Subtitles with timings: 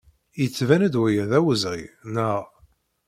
[0.41, 2.41] Yettban-d waya d awezɣi, naɣ?